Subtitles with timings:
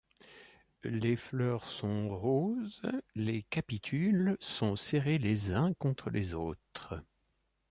[0.83, 2.81] Les fleurs sont roses,
[3.13, 6.95] les capitules sont serrés les uns contre les autres.